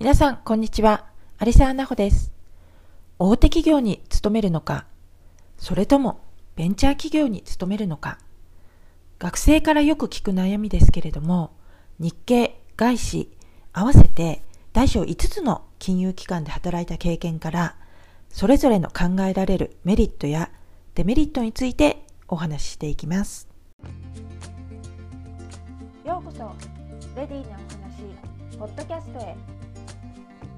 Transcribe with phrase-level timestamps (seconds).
[0.00, 1.04] 皆さん、こんにちは。
[1.44, 2.32] 有沢奈穂です。
[3.18, 4.86] 大手企業に勤めるのか、
[5.58, 6.22] それとも
[6.56, 8.18] ベンチャー企業に勤めるのか、
[9.18, 11.50] 学生からよく聞く悩みですけれども、
[11.98, 13.30] 日経、外資、
[13.74, 14.42] 合わせて
[14.72, 17.76] 大小5つの金融機関で働いた経験から、
[18.30, 20.50] それぞれの考えられるメリットや
[20.94, 23.50] デメリットについてお話ししていきます。
[26.06, 26.56] ようこそ、
[27.14, 29.59] レディーなお話、ポッドキャストへ。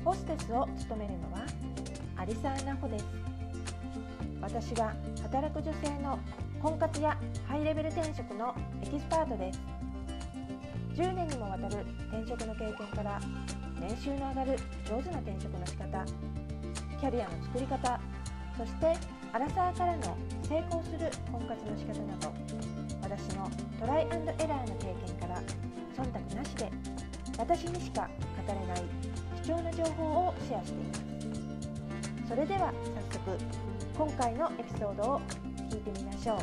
[0.05, 1.47] ホステスを務めるのは
[2.27, 3.07] 有沢奈穂です。
[4.41, 6.19] 私は働く女性の
[6.61, 7.17] 婚活や
[7.47, 9.61] ハイレベル転職のエキスパートです。
[10.95, 13.21] 10年にもわたる転職の経験から
[13.81, 16.05] 年収の上がる上手な転職の仕方
[17.01, 18.01] キャリアの作り方
[18.57, 18.95] そして
[19.33, 20.17] アラサーからの
[20.49, 22.33] 成功する婚活の仕方など
[23.03, 25.43] 私のトライエラーの経験から
[25.97, 26.71] 忖度なしで
[27.39, 28.09] 私にしか
[28.47, 29.12] 語れない
[29.43, 32.29] 貴重な情報をシェアしています。
[32.29, 32.73] それでは
[33.11, 33.39] 早速
[33.97, 35.21] 今回のエピソードを
[35.69, 36.39] 聞いてみましょう。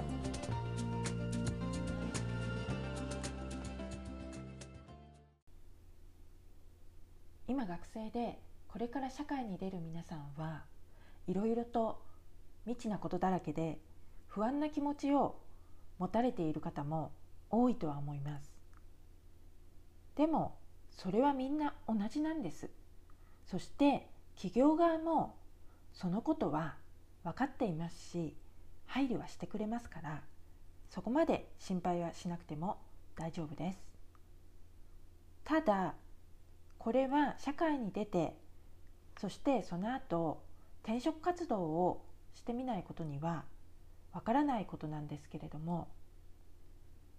[7.48, 10.64] 今学生でこれから社会に出る皆さんは
[11.26, 12.02] いろいろと
[12.66, 13.80] 未知なことだらけで
[14.28, 15.38] 不安な気持ちを
[16.00, 17.14] 持たれている方も
[17.50, 18.52] 多いとは思います。
[20.18, 20.58] でも
[20.92, 22.70] それはみんな同じなんです。
[23.50, 25.36] そして企業側も
[25.94, 26.76] そのことは
[27.24, 28.36] 分かっていますし
[28.86, 30.22] 配慮はしてくれますから
[30.90, 32.78] そこまで心配はしなくても
[33.16, 33.80] 大丈夫です。
[35.44, 35.96] ただ
[36.78, 38.36] これは社会に出て
[39.20, 40.42] そしてその後
[40.84, 43.44] 転職活動をしてみないことには
[44.14, 45.88] わからないことなんですけれども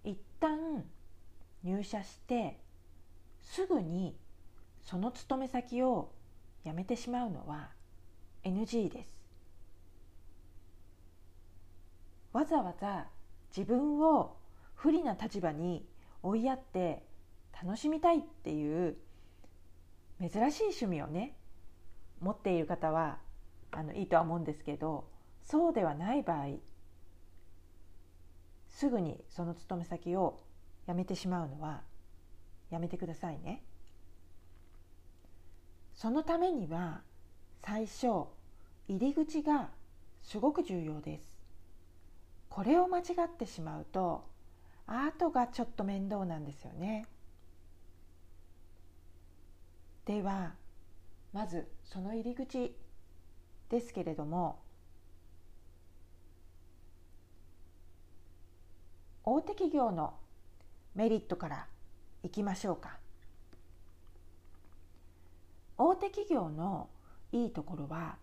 [0.03, 0.83] 一旦
[1.63, 2.57] 入社して
[3.41, 4.15] すぐに
[4.81, 6.11] その勤め先を
[6.63, 7.69] やめてしまうのは
[8.43, 9.21] NG です
[12.33, 13.07] わざわざ
[13.55, 14.37] 自分を
[14.75, 15.85] 不利な立場に
[16.23, 17.03] 追いやって
[17.61, 18.95] 楽しみたいっていう
[20.19, 21.35] 珍しい趣味をね
[22.19, 23.17] 持っている方は
[23.71, 25.07] あのいいとは思うんですけど
[25.41, 26.57] そうではない場合
[28.67, 30.39] すぐにその勤め先を
[30.87, 31.81] 辞めてしまうのは
[32.69, 33.63] やめてくださいね。
[36.01, 37.01] そのためには
[37.63, 38.25] 最初入
[38.87, 39.69] り口が
[40.23, 41.39] すごく重要です。
[42.49, 44.23] これを間違ってしまうと
[44.87, 47.05] 後がちょっと面倒なんですよね。
[50.05, 50.55] では
[51.33, 52.75] まずその入り口
[53.69, 54.57] ですけれども
[59.23, 60.15] 大手企業の
[60.95, 61.67] メリットから
[62.23, 63.00] いきましょうか。
[65.83, 66.89] 大手企業の
[67.31, 68.17] いいところは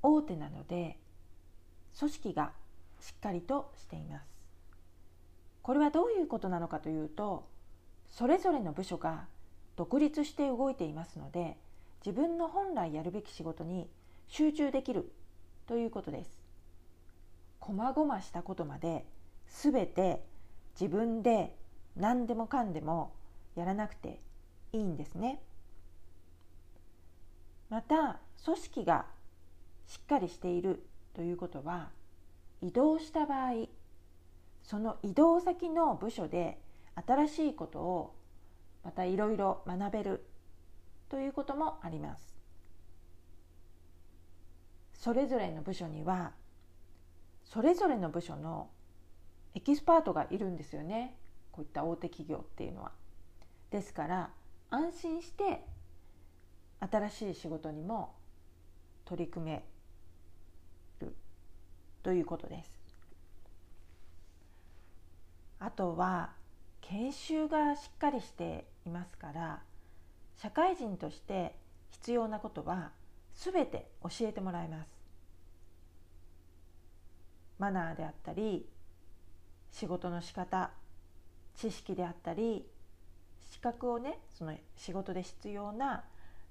[0.00, 0.96] 大手なので
[1.98, 2.52] 組織が
[3.00, 4.24] しっかりとしています
[5.62, 7.48] これはどういうことなのかというと
[8.08, 9.26] それぞれの部署が
[9.74, 11.56] 独立して動いていますので
[12.06, 13.88] 自分の本来やるべき仕事に
[14.28, 15.10] 集中できる
[15.66, 16.30] ということです
[17.58, 19.04] 細々したことまで
[19.48, 20.22] 全て
[20.80, 21.56] 自分で
[21.96, 23.12] 何でもかんでも
[23.56, 24.20] やらなくて
[24.72, 25.40] いいんですね。
[27.68, 29.06] また組織が
[29.86, 31.90] しっかりしているということは
[32.62, 33.66] 移動した場合
[34.62, 36.58] その移動先の部署で
[37.06, 38.14] 新しいことを
[38.82, 40.24] またいろいろ学べる
[41.08, 42.34] ということもあります。
[44.94, 46.32] それぞれの部署には
[47.44, 48.70] それぞれの部署の
[49.54, 51.16] エキスパートがいるんですよね。
[51.52, 52.92] こういった大手企業っていうのは。
[53.70, 54.30] ですから
[54.70, 55.64] 安心して
[56.90, 58.14] 新しい仕事にも
[59.04, 59.64] 取り組め
[61.00, 61.14] る
[62.02, 62.70] ということです。
[65.58, 66.32] あとは
[66.82, 69.62] 研修がしっかりしていますから
[70.36, 71.54] 社会人として
[71.90, 72.90] 必要なことは
[73.34, 74.88] 全て教えてもらいます。
[77.58, 78.66] マナーであったり
[79.70, 80.70] 仕事の仕方
[81.54, 82.66] 知識であったり
[83.52, 86.04] 資格をねその仕事で必要な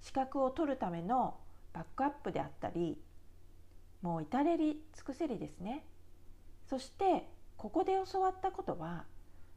[0.03, 1.35] 資格を取るための
[1.71, 3.01] バックアップであったり
[4.01, 5.85] もう至れり尽くせりですね。
[6.69, 9.05] そしてここで教わったことは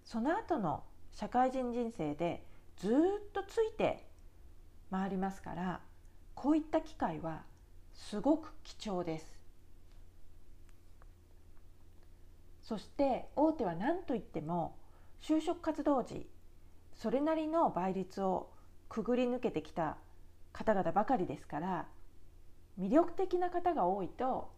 [0.05, 2.45] その後の社会人人生で
[2.77, 2.93] ずっ
[3.33, 4.07] とついて
[4.91, 5.81] 回りますから
[6.35, 7.43] こういった機会は
[7.93, 9.37] すごく貴重です。
[12.63, 14.77] そして大手は何といっても
[15.21, 16.29] 就職活動時
[16.95, 18.51] それなりの倍率を
[18.89, 19.97] くぐり抜けてきた
[20.57, 21.87] 方々ばかりですから
[22.81, 24.51] 魅力的な方が多いと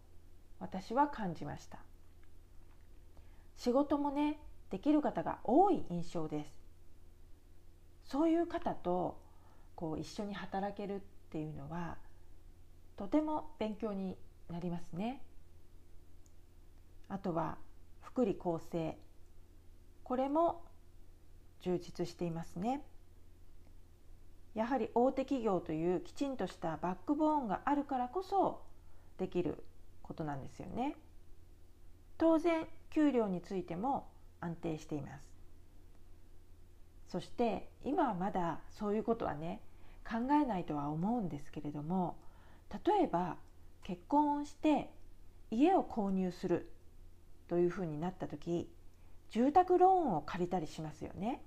[0.61, 1.79] 私は感じました。
[3.56, 4.39] 仕事もね
[4.71, 6.50] できる方が多い印象です。
[8.05, 9.21] そういう方と
[9.75, 10.99] こう一緒に働けるっ
[11.31, 11.97] ていうのは
[12.97, 14.17] とても勉強に
[14.49, 15.21] なりますね。
[17.09, 17.59] あとは
[18.03, 18.97] 福利厚生。
[20.05, 20.62] これも
[21.61, 22.83] 充実していますね。
[24.55, 28.62] やはり大手企業というきちんとしたバックボーンがあるからこそ
[29.19, 29.62] できる
[30.03, 30.97] ことなんですよね。
[32.17, 34.09] 当然給料についても
[34.41, 35.25] 安定しています。
[37.09, 39.61] そして今はまだそういうことはね
[40.06, 42.17] 考えないとは思うんですけれども
[42.85, 43.37] 例えば
[43.83, 44.91] 結婚をして
[45.50, 46.71] 家を購入する
[47.49, 48.69] というふうになった時
[49.31, 51.43] 住宅ローンを借りたりしますよね。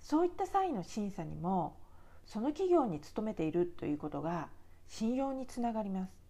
[0.00, 1.76] そういった際の審査にも
[2.24, 4.48] その企業に勤めているということが
[4.88, 6.20] 信用につながります。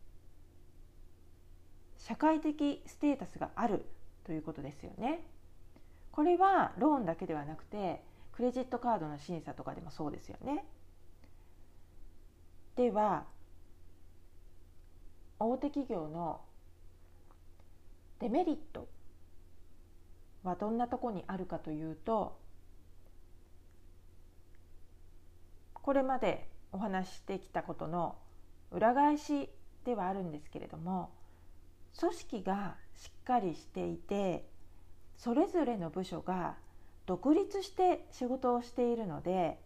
[1.99, 3.85] 社会的ステータスがある
[4.25, 5.23] ということですよね。
[6.13, 8.03] これはローンだけではなくて
[8.33, 10.65] クレジットカードの審査とかでもそうですよね。
[12.77, 13.25] では
[15.39, 16.41] 大手企業の
[18.19, 18.89] デメリット
[20.43, 22.39] はどんなとこにあるかというと
[25.82, 28.17] これまでお話ししてきたことの
[28.71, 29.49] 裏返し
[29.85, 31.11] ではあるんですけれども
[31.99, 34.44] 組織がしっかりしていて
[35.17, 36.56] それぞれの部署が
[37.06, 39.59] 独立して仕事をしているので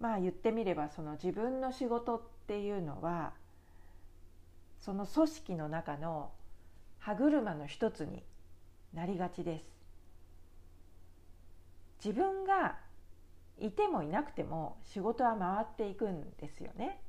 [0.00, 3.32] まあ言ってみればその自分の仕事っていうのは
[4.80, 6.30] その組織の中の
[6.98, 8.22] 歯車の一つに
[8.94, 9.64] なりがちです。
[12.04, 12.78] 自分が
[13.60, 17.00] いてもいなくても仕事は回っていくんですよね。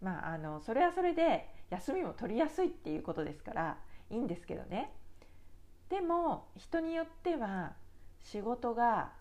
[0.00, 3.78] まああのそれはそれで休みも取りやすいっていうことですから
[4.10, 4.92] いいんですけどね。
[5.88, 7.74] でも人によっては
[8.20, 9.12] 仕事が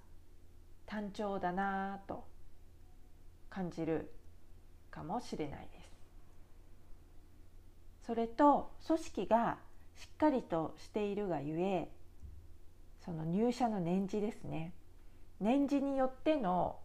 [0.85, 2.23] 単調だなと
[3.49, 4.11] 感じる
[4.91, 5.95] かもしれないです。
[8.05, 9.57] それと組織が
[9.95, 11.89] しっかりとしているがゆえ
[13.05, 14.73] その入社の年次ですね。
[15.39, 16.79] 年次によっての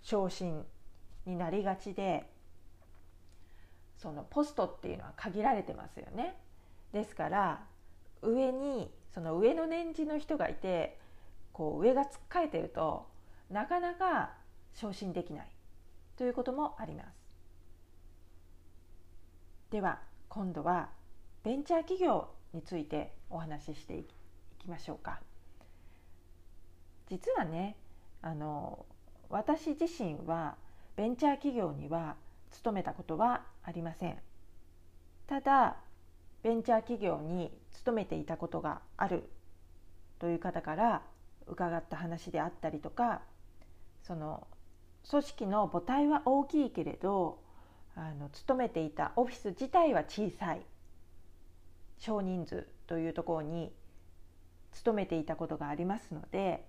[0.00, 0.64] 昇進
[1.26, 2.30] になりがちで
[3.96, 6.36] そのポストっていうのは限られてますよね。
[6.92, 7.64] ですから
[8.22, 10.98] 上にその上の年次の人がいて
[11.52, 13.08] こう上がつっかえてると
[13.50, 14.34] なかなか
[14.74, 15.48] 昇進できない
[16.16, 17.08] ということもあります。
[19.70, 20.90] では今度は
[21.42, 24.04] ベンチャー企業についてお話ししてい
[24.58, 25.20] きましょうか。
[27.08, 27.76] 実はね
[28.20, 28.86] あの
[29.28, 30.56] 私自身は
[30.96, 32.16] ベンチャー企業には
[32.50, 34.18] 勤めたことはありません。
[35.26, 35.76] ただ
[36.42, 39.30] ベンチャー企業に勤めていたことがある
[40.18, 41.02] という方から
[41.46, 43.22] 伺った話であったりとか
[44.02, 44.46] その
[45.08, 47.38] 組織の母体は大きいけれど
[47.94, 50.62] あの勤めていたオフィス自体は小さい
[51.98, 53.72] 少人数というところに
[54.72, 56.64] 勤めていたことがありますので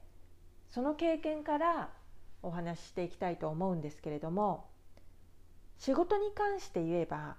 [0.74, 1.90] その経験から
[2.42, 4.66] お話ししていきたいと思うんですけれども
[5.78, 7.36] 仕事に関して言えば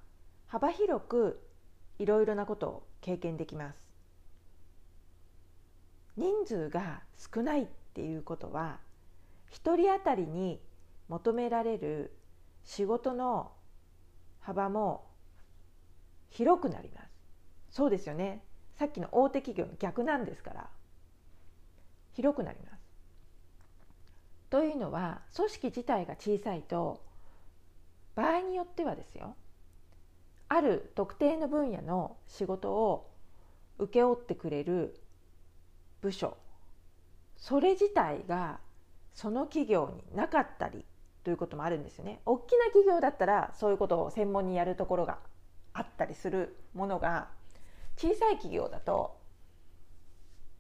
[0.47, 1.41] 幅広く
[1.99, 3.88] いろいろなことを経験できます。
[6.17, 7.03] 人数が
[7.35, 8.79] 少ないっていうことは
[9.50, 10.61] 1人当たりに
[11.09, 12.12] 求められる
[12.62, 13.50] 仕事の
[14.38, 15.07] 幅も
[16.31, 17.09] 広くなります。
[17.71, 18.45] そうですよね。
[18.76, 20.69] さっきの大手企業の逆なんですから
[22.12, 22.74] 広くなります。
[24.54, 27.02] というのは組織自体が小さいと
[28.14, 29.34] 場合によってはですよ
[30.46, 33.11] ある特定の分野の仕事を
[33.80, 34.94] 請け負ってくれる
[36.02, 36.37] 部署
[37.37, 38.61] それ自体が
[39.12, 40.84] その企業になかったり
[41.25, 42.20] ということもあるんですよね。
[42.25, 45.18] 大きな企業だったらそういうことを専門にやるところが
[45.73, 47.26] あったりするものが
[47.96, 49.18] 小さい企業だと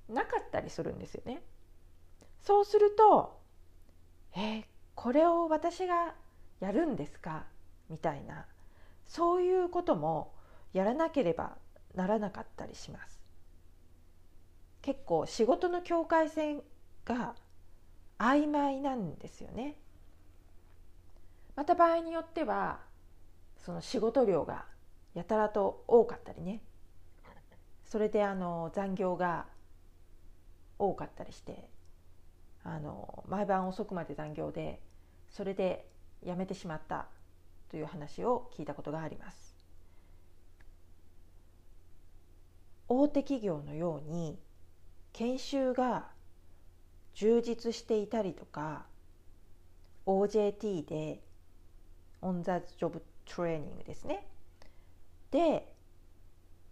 [0.08, 1.44] なかったりするんですよね。
[2.40, 3.38] そうすると
[4.34, 4.64] 「えー、
[4.94, 6.14] これを私が
[6.60, 7.46] やるんですか?」
[7.88, 8.46] みたいな
[9.06, 10.32] そういうことも
[10.72, 11.56] やらなければ
[11.94, 13.22] ならなかったりします。
[14.82, 16.62] 結構仕事の境界線
[17.06, 17.34] が
[18.18, 19.78] 曖昧なんですよね
[21.56, 22.80] また場合によっては
[23.56, 24.66] その仕事量が
[25.14, 26.60] やたらと多かったりね
[27.84, 29.46] それであの残業が
[30.78, 31.70] 多かったりして
[32.64, 34.80] あの毎晩遅くまで残業で
[35.28, 35.86] それで
[36.24, 37.06] 辞めてしまった
[37.70, 39.54] という話を聞いたことがあります。
[42.88, 44.38] 大手企業のように
[45.12, 46.08] 研修が
[47.14, 48.86] 充実していたりとか
[50.06, 51.22] OJT で
[52.20, 54.26] オン・ザ・ジョブ・トレーニングですね
[55.30, 55.72] で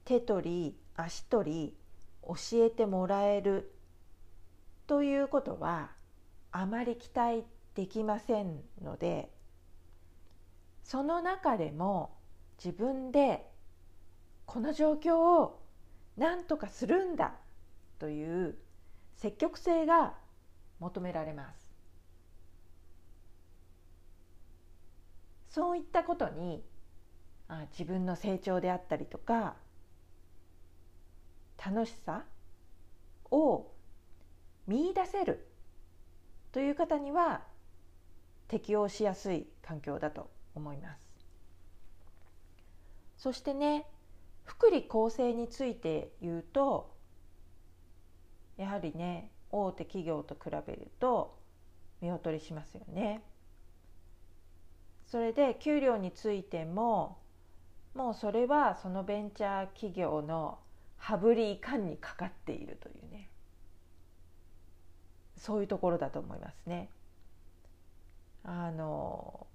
[0.04, 1.76] 手取り足取り
[2.26, 2.34] 教
[2.64, 3.72] えてもらえる
[4.92, 5.88] ということは
[6.50, 9.32] あまり期待できませんので
[10.84, 12.18] その中でも
[12.62, 13.48] 自分で
[14.44, 15.62] この状況を
[16.18, 17.32] 何とかするんだ
[17.98, 18.58] という
[19.16, 20.12] 積極性が
[20.78, 21.72] 求められます。
[25.48, 26.62] そういったことに
[27.48, 29.56] あ自分の成長であったりとか
[31.56, 32.26] 楽しさ
[33.30, 33.72] を
[34.66, 35.46] 見出せる
[36.52, 37.42] という方には
[38.48, 41.00] 適応しやすい環境だと思います
[43.16, 43.86] そしてね
[44.44, 46.92] 福利厚生について言うと
[48.56, 51.38] やはりね大手企業と比べると
[52.00, 53.22] 見劣りしますよね。
[55.06, 57.18] それで給料についても
[57.94, 60.58] もうそれはそのベンチャー企業の
[60.96, 63.28] 羽振りいかんにかかっているというね
[65.42, 66.88] そういうところだと思いますね。
[68.44, 69.48] あの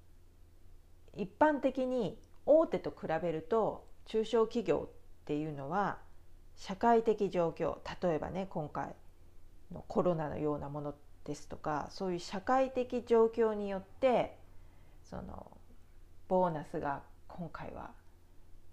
[1.16, 5.98] 一般的に大手と比べると中小企業っていうのは
[6.58, 8.96] 社会的状況例えばね今回
[9.72, 14.38] のコロナのようなものですとかそういう社会的状況によって
[15.10, 15.52] その
[16.28, 17.92] ボーナスが今回は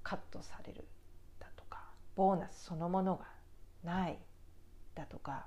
[0.02, 0.84] カットされる
[1.38, 1.84] だとか
[2.16, 3.26] ボーナスそのものが
[3.84, 4.18] ない
[4.96, 5.46] だとか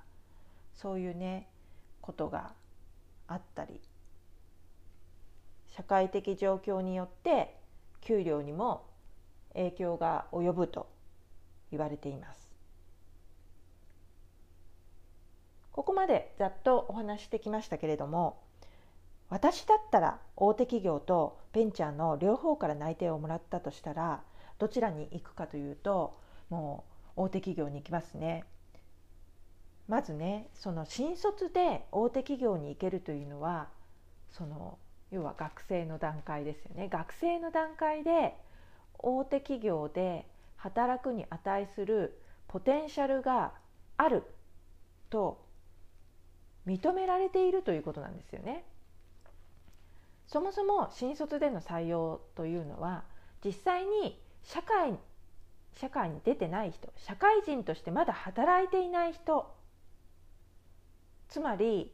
[0.73, 1.47] そういうね
[2.07, 2.53] ことが
[3.27, 3.81] あったり
[5.75, 7.53] 社会的状況によって
[7.99, 8.85] 給料にも
[9.53, 10.87] 影響が及ぶと
[11.69, 12.55] 言われています
[15.73, 18.39] ここまでざっとお話してきましたけれども
[19.29, 24.21] 私だったら大手企業とベンチャーの両方から内定をもらったとしたら
[24.59, 26.17] どちらに行くかというと
[26.49, 26.85] も
[27.17, 28.45] う大手企業に行きますね。
[29.87, 33.69] まずねその新卒で大手企業に行けるというのは
[34.31, 34.77] その
[35.11, 38.35] 要は学生の段階ですよね学生の段階で
[38.99, 40.25] 大手企業で
[40.57, 43.53] 働くに値するポテンシャルが
[43.95, 44.23] ある
[45.09, 45.45] と
[46.65, 48.65] 認められているということなんですよね。
[50.27, 53.05] そもそも新卒での採用というのは
[53.45, 54.97] 実際に社会
[55.75, 59.49] 社会に出てない人社会人としてまだ働いていない人
[61.29, 61.91] つまり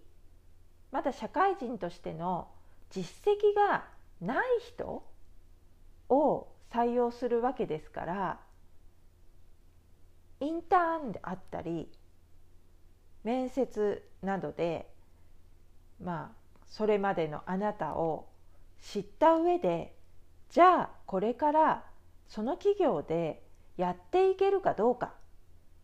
[0.92, 2.48] まだ社会人としての
[2.92, 3.86] 実績が
[4.22, 5.04] ない人
[6.10, 8.40] を採用するわけですから
[10.40, 11.90] インターンであったり
[13.24, 14.88] 面接などで
[16.04, 18.28] まあそれまでのあなたを
[18.82, 19.96] 知った上で
[20.50, 21.84] じゃあこれから
[22.28, 23.42] その企業で
[23.78, 25.14] やっていけるかどうか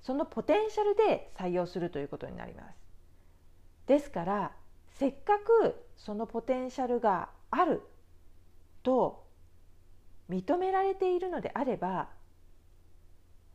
[0.02, 2.79] そのポテンシャルで採用するということになります。
[3.90, 4.52] ですから
[5.00, 7.82] せっかくそのポテンシャルがある
[8.84, 9.26] と
[10.30, 12.08] 認められているのであれば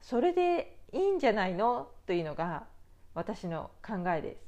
[0.02, 1.88] それでいいんじゃないの？
[2.06, 2.64] というのが
[3.14, 4.44] 私の考えです。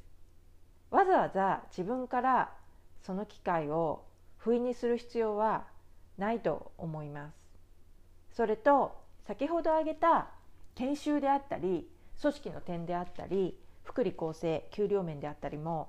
[0.91, 2.53] わざわざ自分から
[3.05, 4.05] その機会を
[4.39, 5.65] 不意にする必要は
[6.19, 7.37] ないと思います。
[8.33, 10.31] それと先ほど挙げた
[10.75, 11.89] 研修であったり
[12.21, 15.89] 組織の点であったり福利厚生給料面であったりも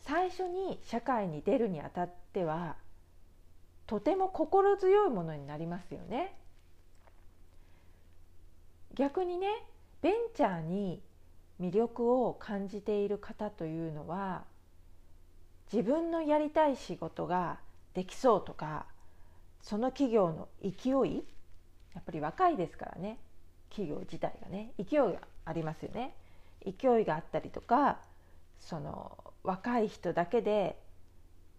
[0.00, 2.76] 最初に社会に出るにあたっては
[3.86, 6.36] とても心強いものになりますよね。
[8.94, 9.48] 逆にね
[10.02, 11.00] ベンチャーに
[11.60, 14.44] 魅力を感じている方というのは
[15.72, 17.58] 自分のやりたい仕事が
[17.94, 18.86] できそうとか
[19.62, 21.24] その企業の勢い
[21.94, 23.18] やっぱり若いですからね
[23.70, 26.14] 企業自体がね勢いがありますよね
[26.66, 27.98] 勢いがあったりとか
[28.58, 30.78] その若い人だけで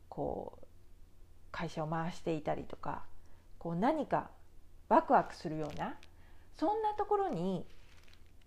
[0.09, 0.65] こう
[1.51, 3.03] 会社を回していたりとか
[3.57, 4.29] こう何か
[4.89, 5.95] ワクワクするような
[6.57, 7.65] そんなところに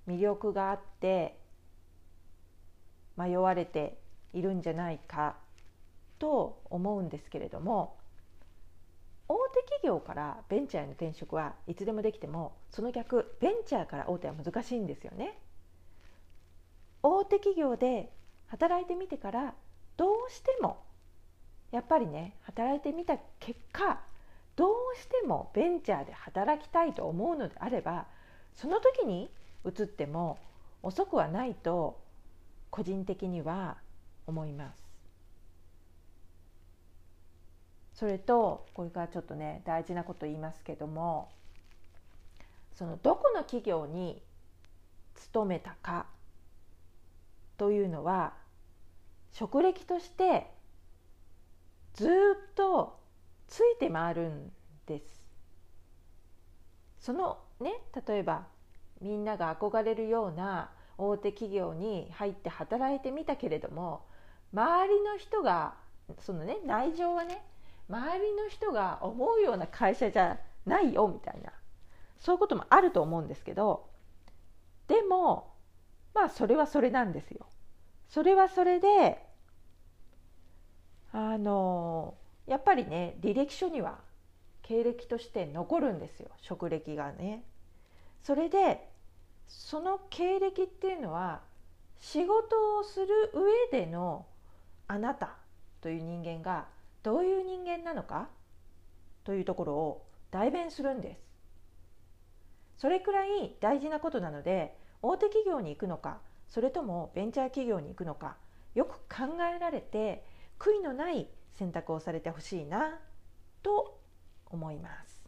[0.07, 1.38] 魅力があって
[3.17, 3.99] 迷われて
[4.33, 5.37] いるんじゃないか
[6.19, 7.97] と思うんですけれども
[9.29, 15.38] 大手企業からベンチャーへの転職はいつでもできてもその逆ベンチャーから大手は難しいんですよね。
[17.02, 18.12] 大手企業で
[18.49, 19.54] 働いてみてから
[19.97, 20.83] どうしても
[21.71, 24.00] やっぱりね働いてみた結果
[24.57, 28.07] どうしてもベンチャーで働きたいと思うのであれば
[28.54, 29.30] その時に
[29.64, 30.38] 移っても
[30.83, 32.00] 遅くはないと
[32.71, 33.76] 個人的には
[34.26, 34.90] 思います。
[37.95, 41.28] それとこれからちょっとね大事なこと言いますけども
[42.73, 44.23] そのどこの企業に
[45.14, 46.07] 勤めたか
[47.61, 48.33] というのは
[49.33, 50.47] 職歴として
[51.93, 52.09] ずっ
[52.55, 52.99] と
[53.49, 54.50] ついて回るん
[54.87, 55.23] です。
[57.00, 57.75] そのね
[58.07, 58.47] 例えば
[59.02, 64.07] みんなが憧れるような大手企業に入って働いてみたけれども
[64.55, 65.75] 周りの人が
[66.21, 67.43] そのね内情はね
[67.90, 71.52] 周りの人が思うような会社じゃないよみたいな
[72.21, 73.85] そういうこともあると思うんですけど
[74.88, 75.50] でも
[76.20, 77.46] まあそれはそれなんですよ。
[78.10, 79.24] それはそれで
[81.12, 82.14] あの
[82.46, 84.00] やっぱりね履歴書には
[84.60, 87.42] 経歴として残るんですよ職歴がね。
[88.22, 88.86] それで
[89.48, 91.40] その経歴っていうのは
[91.98, 93.06] 仕事をする
[93.72, 94.26] 上での
[94.88, 95.36] あなた
[95.80, 96.66] という人間が
[97.02, 98.28] どういう人間なのか
[99.24, 101.20] というところを代弁するんです。
[102.76, 108.37] それくらい大事なことなので大手企業に行くのかそれともベンチャー企業に行くのか
[108.75, 110.25] よく考えられて
[110.59, 112.99] 悔いのない選択をされてほしいな
[113.62, 113.99] と
[114.47, 115.21] 思います。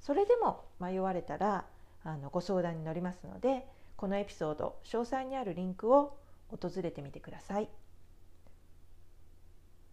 [0.00, 1.64] それでも迷われたら
[2.02, 3.66] あのご相談に乗りますので
[3.96, 7.68] このエピソード詳細にあるリンクを訪れてみてください。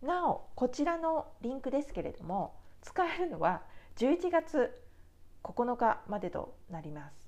[0.02, 3.62] なおこちらのリンクですけれども使えるのは
[3.98, 4.82] 11月
[5.44, 7.21] 9日までとなります。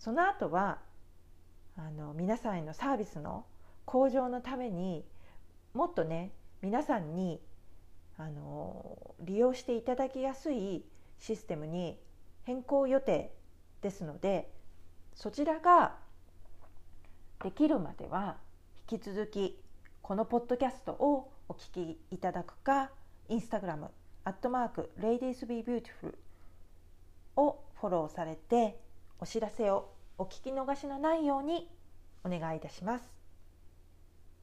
[0.00, 0.78] その後は
[1.76, 3.44] あの皆さんへのサービスの
[3.84, 5.04] 向上のために
[5.74, 7.38] もっとね皆さんに
[8.16, 10.84] あの利用していただきやすい
[11.18, 11.98] システムに
[12.44, 13.30] 変更予定
[13.82, 14.50] ですので
[15.14, 15.96] そちらが
[17.42, 18.36] できるまでは
[18.90, 19.58] 引き続き
[20.00, 22.90] このポッドキャストをお聞きいただくか
[23.28, 23.90] インスタグラム
[24.24, 26.14] アットマーク ladiesbebeautiful
[27.36, 28.80] をフォローされて
[29.18, 31.66] お知らせをお聞き逃しのないように
[32.24, 33.10] お願いいたします。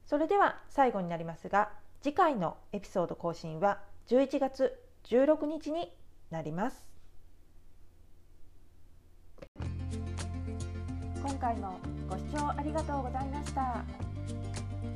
[0.06, 1.70] それでは最後になりますが
[2.02, 5.92] 次回のエピソード更新は11月16日に
[6.32, 6.84] なります。
[11.22, 11.78] 今回も
[12.10, 13.84] ご視聴ありがとうございました。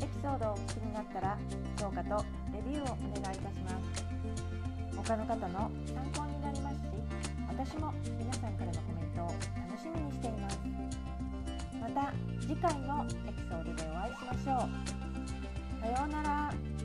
[0.01, 1.38] エピソードをお聞きになったら
[1.81, 4.05] 評価とレビューをお願いいたします。
[4.97, 7.02] 他の方の参考になりますし
[7.55, 9.37] 私も皆さんからのコメントを楽
[9.79, 10.59] しみにしています。
[11.81, 14.71] また次回のエピソードでお会いしましょう。
[15.83, 16.82] さようなら。